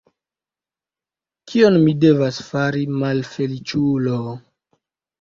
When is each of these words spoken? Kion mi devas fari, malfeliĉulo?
Kion 1.51 1.77
mi 1.85 1.95
devas 2.05 2.41
fari, 2.49 2.85
malfeliĉulo? 3.05 4.21